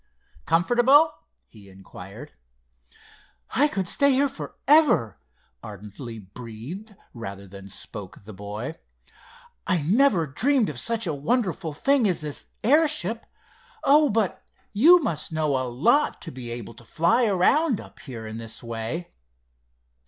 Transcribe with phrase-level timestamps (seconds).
[0.47, 1.11] "Comfortable?"
[1.47, 2.31] he inquired.
[3.51, 5.19] "I could stay here forever!"
[5.61, 8.79] ardently breathed, rather than spoke, the boy.
[9.67, 13.27] "I never dreamed of such a wonderful thing as this airship.
[13.83, 14.41] Oh, but
[14.73, 18.63] you must know a lot, to be able to fly around up here in this
[18.63, 19.13] way!"